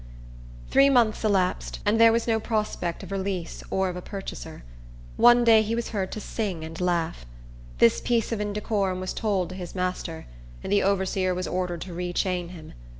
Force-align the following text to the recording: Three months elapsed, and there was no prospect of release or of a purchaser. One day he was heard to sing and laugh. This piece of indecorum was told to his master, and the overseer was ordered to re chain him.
Three 0.71 0.89
months 0.89 1.23
elapsed, 1.23 1.79
and 1.85 2.01
there 2.01 2.11
was 2.11 2.25
no 2.25 2.39
prospect 2.39 3.03
of 3.03 3.11
release 3.11 3.63
or 3.69 3.87
of 3.87 3.95
a 3.95 4.01
purchaser. 4.01 4.63
One 5.15 5.43
day 5.43 5.61
he 5.61 5.75
was 5.75 5.89
heard 5.89 6.11
to 6.13 6.19
sing 6.19 6.63
and 6.63 6.81
laugh. 6.81 7.23
This 7.77 8.01
piece 8.01 8.31
of 8.31 8.41
indecorum 8.41 8.99
was 8.99 9.13
told 9.13 9.49
to 9.49 9.55
his 9.55 9.75
master, 9.75 10.25
and 10.63 10.73
the 10.73 10.81
overseer 10.81 11.35
was 11.35 11.47
ordered 11.47 11.81
to 11.81 11.93
re 11.93 12.13
chain 12.13 12.49
him. 12.49 12.73